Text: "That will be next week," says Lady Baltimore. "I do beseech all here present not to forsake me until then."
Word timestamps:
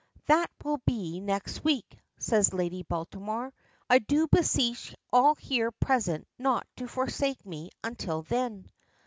"That 0.25 0.49
will 0.63 0.79
be 0.79 1.19
next 1.19 1.63
week," 1.63 1.99
says 2.17 2.55
Lady 2.55 2.81
Baltimore. 2.81 3.53
"I 3.87 3.99
do 3.99 4.27
beseech 4.27 4.95
all 5.13 5.35
here 5.35 5.69
present 5.69 6.27
not 6.39 6.65
to 6.77 6.87
forsake 6.87 7.45
me 7.45 7.69
until 7.83 8.23
then." 8.23 8.71